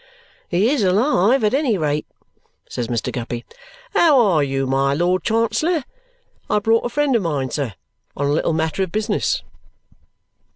"He 0.49 0.71
is 0.71 0.81
alive, 0.81 1.43
at 1.43 1.53
any 1.53 1.77
rate," 1.77 2.07
says 2.67 2.87
Mr. 2.87 3.11
Guppy. 3.11 3.45
"How 3.93 4.19
are 4.19 4.41
you, 4.43 4.65
my 4.65 4.95
Lord 4.95 5.21
Chancellor. 5.23 5.83
I 6.49 6.55
have 6.55 6.63
brought 6.63 6.83
a 6.87 6.89
friend 6.89 7.15
of 7.15 7.21
mine, 7.21 7.51
sir, 7.51 7.75
on 8.17 8.25
a 8.25 8.31
little 8.33 8.53
matter 8.53 8.81
of 8.81 8.91
business." 8.91 9.43